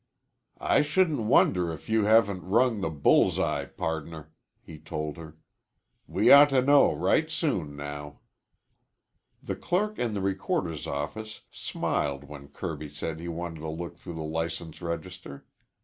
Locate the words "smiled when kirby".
11.51-12.89